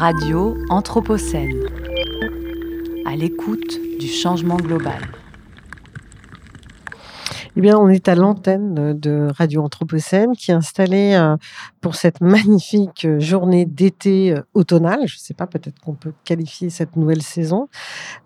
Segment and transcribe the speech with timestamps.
[0.00, 1.60] Radio Anthropocène,
[3.04, 4.98] à l'écoute du changement global.
[7.54, 11.22] Eh bien, on est à l'antenne de Radio Anthropocène qui est installée
[11.80, 15.00] pour cette magnifique journée d'été euh, automnale.
[15.06, 17.68] Je ne sais pas, peut-être qu'on peut qualifier cette nouvelle saison.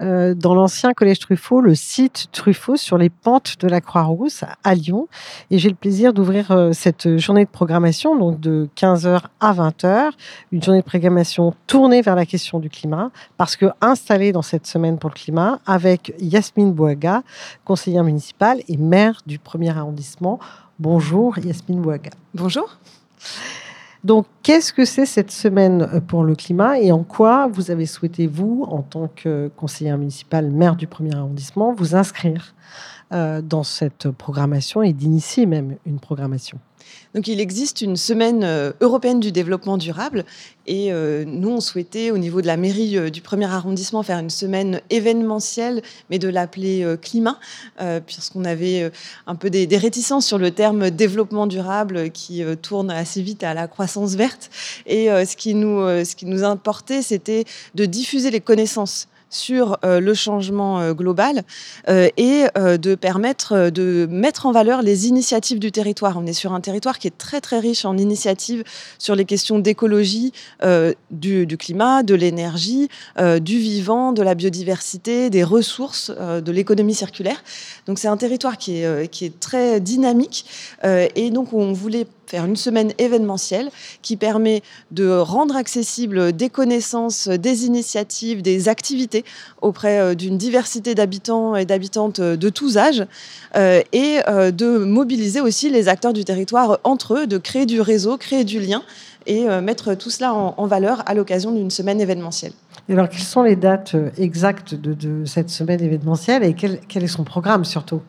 [0.03, 4.75] Euh, dans l'ancien collège Truffaut, le site Truffaut sur les pentes de la Croix-Rousse à
[4.75, 5.09] Lyon.
[5.51, 10.11] Et j'ai le plaisir d'ouvrir cette journée de programmation, donc de 15h à 20h.
[10.53, 14.67] Une journée de programmation tournée vers la question du climat, parce que installée dans cette
[14.67, 17.23] semaine pour le climat avec Yasmine Bouaga,
[17.65, 20.39] conseillère municipale et maire du premier arrondissement.
[20.79, 22.11] Bonjour Yasmine Bouaga.
[22.35, 22.79] Bonjour.
[24.03, 27.87] Donc, qu'est-ce que c'est cette semaine euh, pour le climat et en quoi vous avez
[27.87, 32.55] souhaité, vous, en tant que conseillère municipale, maire du premier arrondissement, vous inscrire
[33.13, 36.61] euh, dans cette programmation et d'initier même une programmation?
[37.15, 40.25] Donc il existe une semaine euh, européenne du développement durable
[40.67, 40.91] et
[41.27, 45.83] nous on souhaitait au niveau de la mairie du premier arrondissement faire une semaine événementielle
[46.09, 47.39] mais de l'appeler climat
[48.07, 48.91] puisqu'on avait
[49.27, 53.69] un peu des, réticences sur le terme développement durable qui tourne assez vite à la
[53.69, 54.34] croissance verte
[54.87, 59.99] et ce qui nous ce qui nous importait c'était de diffuser les connaissances sur euh,
[59.99, 61.43] le changement euh, global
[61.89, 66.17] euh, et de permettre de mettre en valeur les initiatives du territoire.
[66.17, 68.63] On est sur un territoire qui est très très riche en initiatives
[68.99, 70.33] sur les questions d'écologie,
[71.11, 72.89] du, du, climat, de l'énergie,
[73.19, 77.43] du vivant, de la biodiversité, des ressources, de l'économie circulaire.
[77.87, 80.47] Donc c'est un territoire qui est, qui est très dynamique
[80.85, 82.07] et donc on voulait
[82.43, 83.71] une semaine événementielle
[84.03, 89.25] qui permet de rendre accessibles des connaissances, des initiatives, des activités
[89.61, 93.07] auprès euh, d'une diversité d'habitants et d'habitantes de tous âges
[93.57, 97.81] euh, et euh, de mobiliser aussi les acteurs du territoire entre eux, de créer du
[97.81, 98.83] réseau, créer du lien
[99.27, 102.53] et mettre tout cela en, valeur à l'occasion d'une semaine événementielle.
[102.91, 107.25] Et alors, quelles sont les dates exactes de, cette semaine événementielle et quel est son
[107.25, 108.03] programme surtout?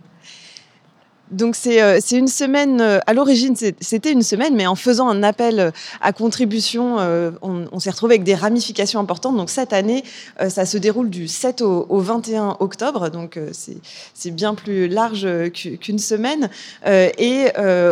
[1.32, 5.24] Donc euh, c'est une semaine, euh, à l'origine c'était une semaine, mais en faisant un
[5.24, 5.72] appel euh,
[6.02, 6.98] à contribution,
[7.42, 9.36] on, s'est retrouvé avec des ramifications importantes.
[9.36, 10.04] Donc cette année,
[10.50, 16.50] ça se déroule du 7 au, 21 octobre, donc c'est bien plus large qu'une semaine.
[16.86, 17.48] et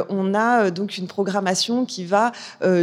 [0.10, 2.32] on a donc une programmation qui va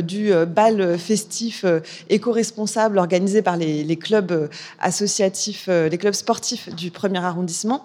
[0.02, 1.64] du bal festif
[2.08, 4.48] éco-responsable organisé par les, les clubs
[4.80, 7.84] associatifs, les clubs sportifs du premier arrondissement,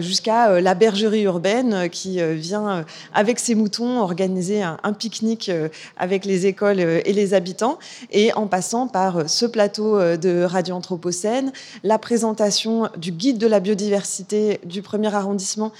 [0.00, 2.82] jusqu'à la bergerie urbaine qui qui euh, vient euh,
[3.14, 7.78] avec ses moutons organiser un, pique-nique euh, avec les écoles et les habitants,
[8.10, 11.52] et en passant par ce plateau de Radio Anthropocène,
[11.84, 15.72] la présentation du guide de la biodiversité du premier arrondissement,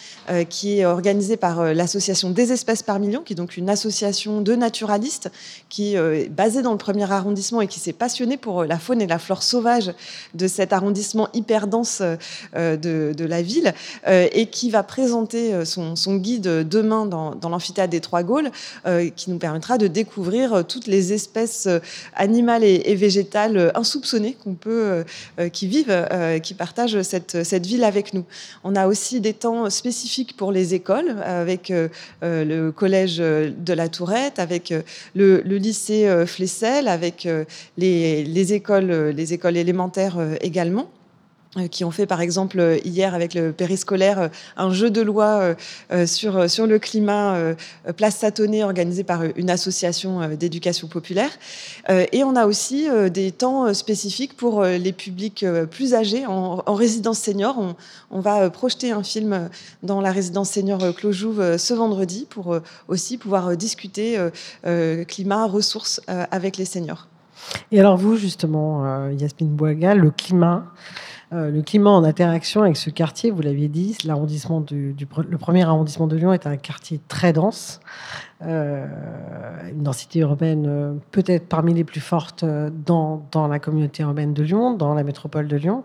[0.48, 4.54] qui est organisé par l'association des espèces par million, qui est donc une association de
[4.54, 5.30] naturalistes
[5.68, 9.06] qui est basée dans le premier arrondissement et qui s'est passionnée pour la faune et
[9.06, 9.92] la flore sauvage
[10.34, 12.02] de cet arrondissement hyper dense
[12.54, 13.74] de, la ville,
[14.06, 18.50] et qui va présenter son, son guide demain dans, l'amphithéâtre des Trois Gaules,
[18.86, 21.78] euh, qui nous permettra de découvrir euh, toutes les espèces euh,
[22.14, 25.04] animales et, végétales insoupçonnées qu'on peut,
[25.52, 26.06] qui vivent,
[26.42, 28.24] qui partagent cette, cette ville avec nous.
[28.64, 31.72] On a aussi des temps spécifiques pour les écoles, avec
[32.20, 34.74] le collège de la Tourette, avec
[35.14, 37.26] le, lycée Flessel, avec
[37.78, 40.88] les, les, écoles, les écoles élémentaires également.
[41.58, 45.02] Euh, qui ont fait par exemple euh, hier avec le périscolaire euh, un jeu de
[45.02, 45.54] loi
[46.06, 47.36] sur, sur le climat
[47.96, 51.30] Place Satonnet organisé par une association d'éducation populaire.
[51.90, 57.56] Et on a aussi des temps spécifiques pour les publics plus âgés en, résidence senior.
[57.58, 57.74] On,
[58.10, 59.48] on, va projeter un film
[59.82, 62.58] dans la résidence senior Clos-Jouve ce vendredi pour
[62.88, 64.18] aussi pouvoir discuter
[65.08, 67.08] climat, ressources avec les seniors.
[67.70, 70.66] Et alors vous justement, Yasmine Boaga, le climat,
[71.32, 74.94] euh, le climat en interaction avec ce quartier, vous l'aviez dit, l'arrondissement du,
[75.28, 77.80] le premier arrondissement de Lyon est un quartier très dense,
[78.42, 78.86] euh,
[79.70, 84.42] une densité urbaine euh, peut-être parmi les plus fortes dans, dans, la communauté urbaine de
[84.42, 85.84] Lyon, dans la métropole de Lyon.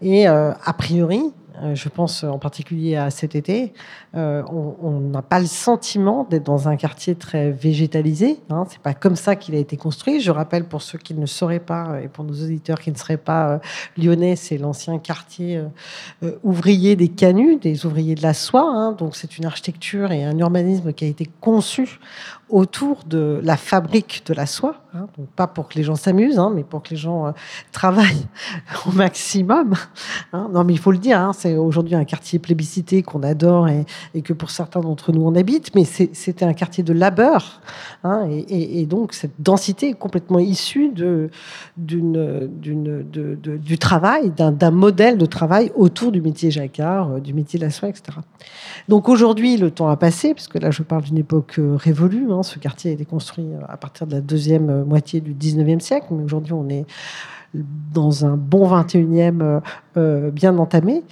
[0.00, 1.32] Et a priori,
[1.74, 3.72] je pense en particulier à cet été,
[4.14, 8.38] euh, on n'a pas le sentiment d'être dans un quartier très végétalisé.
[8.50, 8.64] Hein.
[8.68, 10.20] C'est pas comme ça qu'il a été construit.
[10.20, 13.16] Je rappelle pour ceux qui ne sauraient pas et pour nos auditeurs qui ne seraient
[13.16, 13.58] pas euh,
[13.96, 15.62] lyonnais, c'est l'ancien quartier
[16.42, 18.68] ouvrier des canuts, des ouvriers de la soie.
[18.68, 18.92] Hein.
[18.92, 21.98] Donc c'est une architecture et un urbanisme qui a été conçu
[22.52, 24.76] autour de la fabrique de la soie.
[24.94, 27.32] Hein, donc pas pour que les gens s'amusent, hein, mais pour que les gens euh,
[27.72, 28.26] travaillent
[28.86, 29.74] au maximum.
[30.34, 34.32] Non, mais il faut le dire, c'est aujourd'hui un quartier plébiscité qu'on adore et, que
[34.32, 37.60] pour certains d'entre nous on habite, mais c'était un quartier de labeur.
[38.04, 41.30] Hein, et, donc cette densité est complètement issue d'une,
[41.76, 47.58] d'une, de, du travail, d'un, modèle de travail autour du métier jacquard, euh, du métier
[47.58, 48.18] de la soie, etc.
[48.88, 52.30] Donc aujourd'hui, le temps a passé, puisque là je parle d'une époque euh, révolue.
[52.30, 56.06] Hein, ce quartier a été construit à partir de la deuxième moitié du 19e siècle,
[56.10, 56.86] mais aujourd'hui on est
[57.54, 59.60] dans un bon 21e euh,
[59.96, 61.02] euh, bien entamé.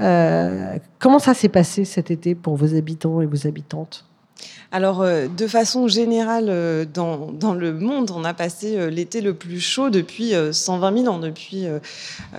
[0.00, 4.04] Euh, comment ça s'est passé cet été pour vos habitants et vos habitantes?
[4.70, 9.88] Alors, de façon générale, dans, dans, le monde, on a passé l'été le plus chaud
[9.88, 11.64] depuis 120 000 ans, depuis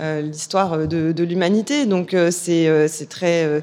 [0.00, 1.86] l'histoire de, de l'humanité.
[1.86, 3.62] Donc, c'est très,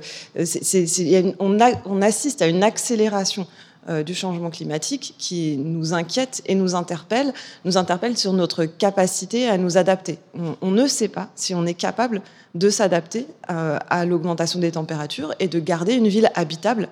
[1.40, 3.48] on, on assiste à une accélération
[3.90, 7.34] euh, du changement climatique qui nous inquiète et nous interpelle,
[7.66, 10.20] nous interpelle sur notre capacité à nous adapter.
[10.62, 12.22] On, ne sait pas si on est capable
[12.56, 16.90] de s'adapter euh, à l'augmentation des températures et de garder une ville habitable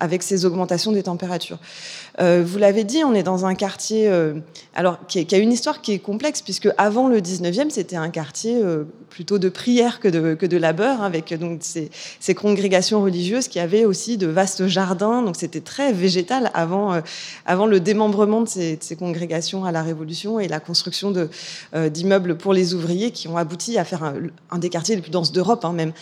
[0.00, 1.58] avec ces augmentations des températures.
[2.20, 4.34] Euh, vous l'avez dit, on est dans un quartier euh,
[4.74, 8.56] alors, qui, a une histoire qui est complexe, puisque avant le 19e, c'était un quartier
[8.62, 11.90] euh, plutôt de prière que de, que de labeur, avec donc ces,
[12.20, 15.22] ces, congrégations religieuses qui avaient aussi de vastes jardins.
[15.22, 17.00] Donc c'était très végétal avant,
[17.46, 21.12] avant le démembrement de ces, de ces, congrégations à la Révolution et la construction
[21.90, 24.14] d'immeubles pour les ouvriers qui ont abouti à faire un,
[24.50, 25.92] un des quartiers les plus denses d'Europe, hein, même.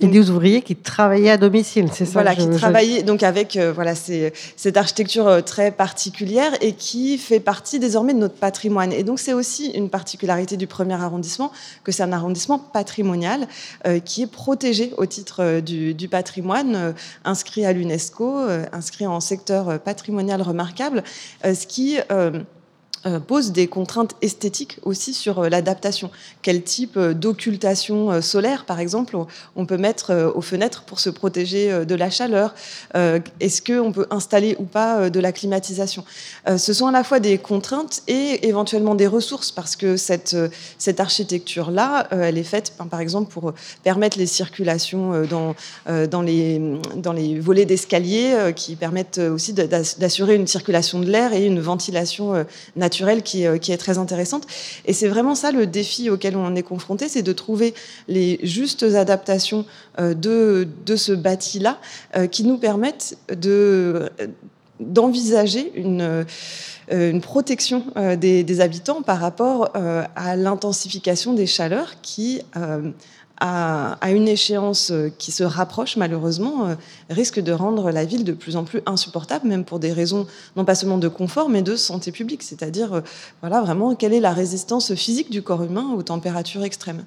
[0.00, 3.94] et des ouvriers qui travaillaient à domicile, c'est ça Voilà, qui travaillaient donc avec voilà,
[3.94, 8.92] cette architecture euh, très particulière et qui fait partie désormais de notre patrimoine.
[8.92, 11.52] Et donc c'est aussi une particularité du premier arrondissement
[11.82, 13.46] que c'est un arrondissement patrimonial
[13.86, 16.94] euh, qui est protégé au titre euh, du, du, patrimoine,
[17.24, 18.36] inscrit à l'UNESCO,
[18.72, 21.02] inscrit en secteur patrimonial remarquable,
[21.42, 22.40] ce qui euh,
[23.26, 26.10] pose des contraintes esthétiques aussi sur euh, l'adaptation.
[26.42, 29.16] Quel type euh, d'occultation solaire, par exemple,
[29.56, 32.54] on peut mettre aux fenêtres pour se protéger de la chaleur
[32.94, 36.04] Est-ce qu'on peut installer ou pas de la climatisation?
[36.56, 40.36] Ce sont à la fois des contraintes et éventuellement des ressources, parce que cette,
[40.78, 43.52] cette architecture-là, elle est faite, par exemple, pour
[43.82, 45.54] permettre les circulations dans,
[46.06, 46.60] dans, les,
[46.96, 52.44] dans les volets d'escalier, qui permettent aussi d'assurer une circulation de l'air et une ventilation
[52.76, 54.46] naturelle qui, euh, qui est très intéressante.
[54.84, 57.74] Et c'est vraiment ça le défi auquel on est confronté, c'est de trouver
[58.08, 59.64] les justes adaptations
[59.98, 61.78] euh, de, de ce bâti-là
[62.16, 64.10] euh, qui nous permettent de
[64.80, 66.26] d'envisager une,
[66.90, 67.84] une protection
[68.18, 69.70] des, habitants par rapport
[70.16, 72.42] à l'intensification des chaleurs qui
[73.40, 76.74] à, une échéance euh, qui se rapproche malheureusement, euh,
[77.10, 80.26] risque de rendre la ville de plus en plus insupportable, même pour des raisons
[80.56, 82.42] non pas seulement de confort, mais de santé publique.
[82.42, 83.00] C'est-à-dire, euh,
[83.40, 87.04] voilà, vraiment, quelle est la résistance physique du corps humain aux températures extrêmes.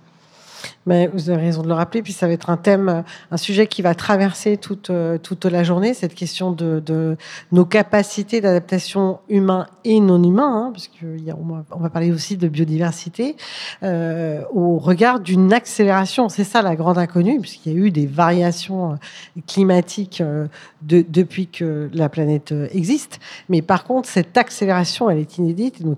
[0.86, 3.81] Vous avez raison de le rappeler, puis ça va être un thème, un sujet qui
[3.81, 4.92] va traverser toute,
[5.24, 7.18] toute la journée, cette question de,
[7.51, 13.36] nos capacités d'adaptation humain et non humain, hein, puisqu'on on va parler aussi de biodiversité,
[13.83, 16.30] euh, au regard d'une accélération.
[16.30, 20.48] C'est ça la grande inconnue, puisqu'il y a eu des variations euh, climatiques euh,
[20.81, 23.19] de, depuis que la planète euh, existe.
[23.50, 25.98] Mais par contre, cette accélération, elle est inédite, et nos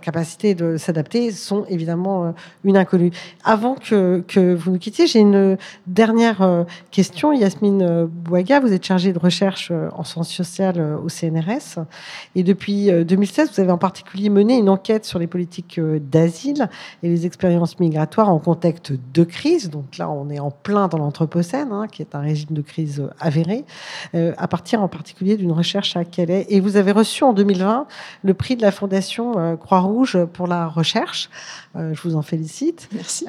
[0.00, 3.10] capacités de s'adapter sont évidemment une inconnue.
[3.80, 5.56] Que, que vous nous quittiez, j'ai une
[5.86, 7.32] dernière question.
[7.32, 11.84] Yasmine Bouaga, vous êtes chargée de recherche en sciences sociales au CNRS,
[12.34, 16.68] et depuis 2016, vous avez en particulier mené une enquête sur les politiques euh, d'asile
[17.02, 19.70] et les expériences migratoires en contexte de crise.
[19.70, 23.00] Donc là, on est en plein dans l'Anthropocène, hein, qui est un régime de crise
[23.00, 23.64] euh, avéré,
[24.14, 26.46] euh, à partir en particulier d'une recherche à Calais.
[26.48, 27.86] Et vous avez reçu en 2020
[28.22, 31.30] le prix de la Fondation Croix-Rouge pour la recherche.
[31.74, 32.88] je vous en félicite.
[32.92, 33.26] Merci.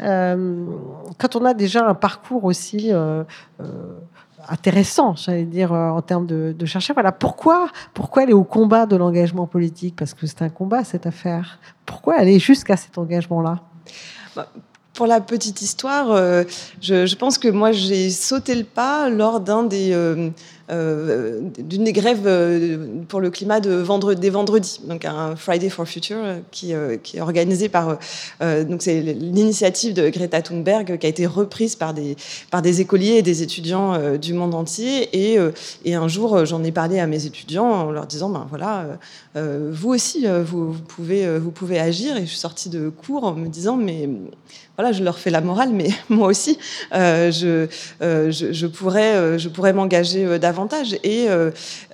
[1.17, 2.91] Quand on a déjà un parcours aussi
[4.47, 6.93] intéressant, j'allais dire, euh, en termes de, de chercher.
[6.93, 9.95] Voilà, pourquoi, pourquoi elle au combat de l'engagement politique?
[9.97, 11.59] Parce que c'est un combat, cette affaire.
[11.85, 13.59] Pourquoi elle est jusqu'à cet engagement-là?
[14.35, 14.47] Bah,
[14.93, 16.43] pour la petite histoire, euh,
[16.81, 20.29] je, pense que moi j'ai sauté le pas lors d'un des euh,
[20.71, 25.69] euh, d'une des grèves euh, pour le climat de vendredi, des vendredis, donc un Friday
[25.69, 27.97] for Future euh, qui, qui est organisé par
[28.39, 32.15] donc c'est l'initiative de Greta Thunberg qui a été reprise par des
[32.51, 35.09] par des écoliers et des étudiants du monde entier.
[35.13, 35.39] Et,
[35.85, 38.99] et un jour j'en ai parlé à mes étudiants en leur disant ben voilà
[39.35, 42.17] vous aussi vous, pouvez vous pouvez agir.
[42.17, 44.09] Et je suis sortie de cours en me disant mais
[44.79, 46.57] voilà, je leur fais la morale, mais moi aussi,
[46.93, 47.67] euh, je,
[48.01, 50.93] euh, je, je, pourrais, je pourrais m'engager davantage.
[51.03, 51.27] Et,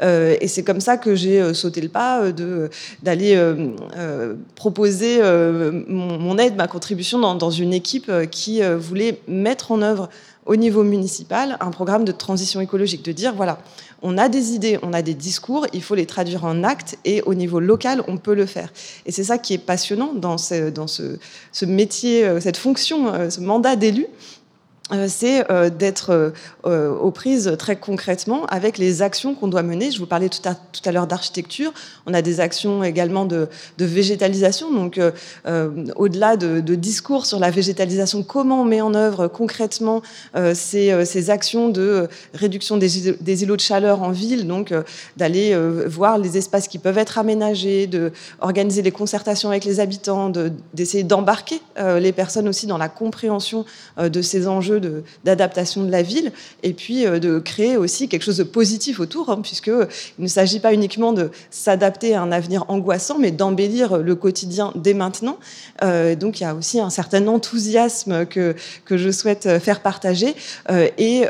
[0.03, 2.69] et c'est comme ça que j'ai sauté le pas de
[3.01, 3.35] d'aller
[4.53, 5.19] proposer
[5.87, 10.09] mon, aide, ma contribution dans une équipe qui voulait mettre en œuvre
[10.45, 13.59] au niveau municipal un programme de transition écologique, de dire voilà,
[14.01, 17.21] on a des idées, on a des discours, il faut les traduire en actes et
[17.23, 18.71] au niveau local, on peut le faire.
[19.05, 23.75] Et c'est ça qui est passionnant dans ce, métier, euh, cette fonction, euh, ce mandat
[23.75, 24.05] d'élu,
[25.07, 26.33] c'est euh, d'être
[26.65, 29.89] euh, aux prises très concrètement avec les actions qu'on doit mener.
[29.89, 31.73] Je vous parlais tout à, tout à l'heure d'architecture.
[32.05, 33.47] On a des actions également de,
[33.79, 34.71] de végétalisation.
[34.71, 34.99] Donc,
[35.95, 40.01] au-delà de, de, discours sur la végétalisation, comment on met en œuvre concrètement
[40.53, 44.73] ces, ces, actions de réduction des, îlots de chaleur en ville, donc
[45.17, 50.31] d'aller voir les espaces qui peuvent être aménagés, de organiser les concertations avec les habitants,
[50.73, 53.65] d'essayer d'embarquer les personnes aussi dans la compréhension
[53.97, 54.74] de ces enjeux
[55.23, 56.31] d'adaptation de, la ville,
[56.63, 59.87] et puis euh, de créer aussi quelque chose de positif autour, hein, puisqu'il
[60.19, 64.93] ne s'agit pas uniquement de s'adapter à un avenir angoissant, mais d'embellir le quotidien dès
[64.93, 65.37] maintenant.
[65.83, 68.55] Euh, donc il y a aussi un certain enthousiasme que,
[68.85, 70.35] que je souhaite faire partager.
[70.69, 71.25] Euh, et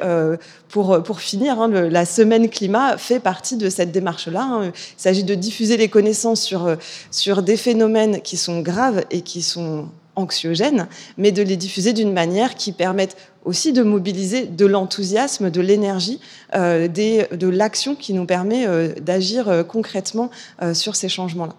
[0.70, 4.44] pour, pour, finir, hein, la semaine climat fait partie de cette démarche-là.
[4.44, 4.72] Hein.
[4.76, 6.76] Il s'agit de diffuser les connaissances sur,
[7.12, 12.14] sur des phénomènes qui sont graves et qui sont anxiogènes, mais de les diffuser d'une
[12.14, 16.20] manière qui permette aussi de mobiliser de l'enthousiasme, de l'énergie,
[16.56, 20.30] euh, de l'action qui nous permet euh, d'agir euh, concrètement
[20.74, 21.54] sur ces changements-là.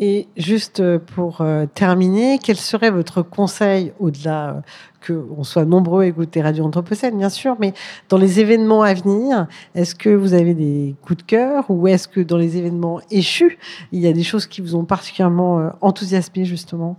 [0.00, 1.44] Et juste pour
[1.74, 4.62] terminer, quel serait votre conseil au-delà
[5.06, 7.74] qu'on soit nombreux à écouter Radio Anthropocène, bien sûr, mais
[8.08, 9.46] dans les événements à venir,
[9.76, 13.56] est-ce que vous avez des coups de cœur ou est-ce que dans les événements échus,
[13.92, 16.98] il y a des choses qui vous ont particulièrement enthousiasmé justement?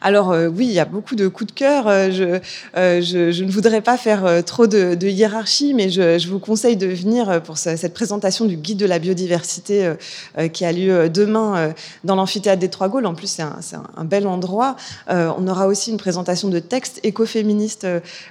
[0.00, 1.86] Alors euh, oui, il y a beaucoup de coups de cœur.
[1.86, 2.40] Euh, je,
[2.76, 6.38] euh, je, je, ne voudrais pas faire trop de, de hiérarchie, mais je, je, vous
[6.38, 9.92] conseille de venir pour cette présentation du guide de la biodiversité
[10.52, 13.06] qui a lieu demain dans l'amphithéâtre des Trois Gaules.
[13.06, 13.58] En plus, c'est un,
[13.96, 14.76] un, bel endroit.
[15.08, 17.86] on aura aussi une présentation de textes écoféministes,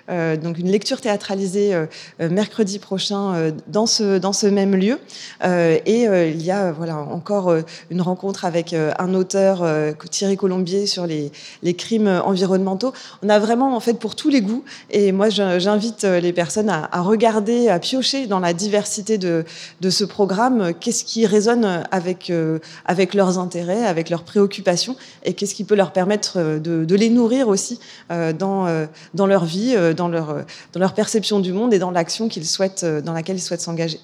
[0.07, 1.73] donc une lecture théâtralisée
[2.19, 4.99] mercredi prochain dans ce dans ce même lieu.
[5.43, 7.53] et il y a voilà encore
[7.89, 9.65] une rencontre avec un auteur
[10.09, 11.31] Thierry Colombier sur les
[11.63, 12.93] les crimes environnementaux.
[13.23, 14.63] On a vraiment en fait pour tous les goûts.
[14.91, 19.45] Et moi, j'invite euh, les personnes à, regarder, à piocher dans la diversité de,
[19.81, 20.73] de ce programme.
[20.79, 25.75] Qu'est-ce qui résonne avec euh, avec leurs intérêts, avec leurs préoccupations, et qu'est-ce qui peut
[25.75, 28.67] leur permettre euh, de, de les nourrir aussi dans
[29.13, 32.85] dans leur vie, dans leur dans leur perception du monde et dans l'action qu'ils souhaitent,
[32.85, 33.99] dans laquelle ils souhaitent s'engager.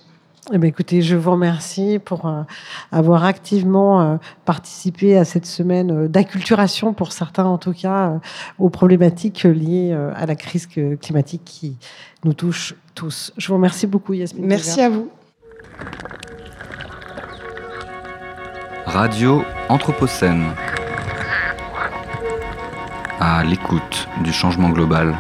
[0.54, 2.44] Eh bien, écoutez, je vous remercie pour euh,
[2.92, 8.20] avoir activement euh, participé à cette semaine euh, d'acculturation, pour certains en tout cas,
[8.60, 11.78] aux problématiques liées à la crise climatique qui
[12.24, 13.34] nous touche tous.
[13.38, 14.46] Je vous remercie beaucoup, Yasmine.
[14.46, 15.10] Merci à vous.
[18.86, 20.44] Radio Anthropocène.
[23.20, 25.16] À l'écoute du changement global.